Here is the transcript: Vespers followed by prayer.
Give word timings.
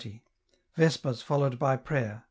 Vespers 0.75 1.21
followed 1.21 1.59
by 1.59 1.77
prayer. 1.77 2.19